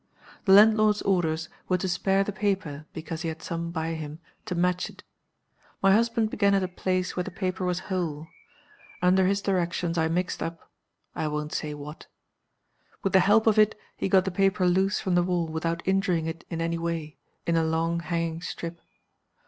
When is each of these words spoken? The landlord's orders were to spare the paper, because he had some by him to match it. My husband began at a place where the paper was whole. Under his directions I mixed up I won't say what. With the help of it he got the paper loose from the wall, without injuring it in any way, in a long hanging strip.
The 0.45 0.51
landlord's 0.53 1.03
orders 1.03 1.47
were 1.69 1.77
to 1.77 1.87
spare 1.87 2.23
the 2.23 2.31
paper, 2.31 2.87
because 2.91 3.21
he 3.21 3.27
had 3.27 3.43
some 3.43 3.69
by 3.69 3.93
him 3.93 4.17
to 4.45 4.55
match 4.55 4.89
it. 4.89 5.03
My 5.79 5.91
husband 5.91 6.31
began 6.31 6.55
at 6.55 6.63
a 6.63 6.67
place 6.67 7.15
where 7.15 7.23
the 7.23 7.29
paper 7.29 7.63
was 7.65 7.81
whole. 7.81 8.25
Under 9.03 9.27
his 9.27 9.43
directions 9.43 9.99
I 9.99 10.07
mixed 10.07 10.41
up 10.41 10.71
I 11.13 11.27
won't 11.27 11.53
say 11.53 11.75
what. 11.75 12.07
With 13.03 13.13
the 13.13 13.19
help 13.19 13.45
of 13.45 13.59
it 13.59 13.79
he 13.95 14.09
got 14.09 14.25
the 14.25 14.31
paper 14.31 14.65
loose 14.65 14.99
from 14.99 15.13
the 15.13 15.21
wall, 15.21 15.47
without 15.47 15.83
injuring 15.87 16.25
it 16.25 16.45
in 16.49 16.61
any 16.61 16.79
way, 16.79 17.17
in 17.45 17.55
a 17.55 17.63
long 17.63 17.99
hanging 17.99 18.41
strip. 18.41 18.81